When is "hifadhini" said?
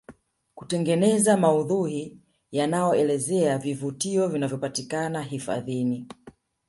5.23-6.07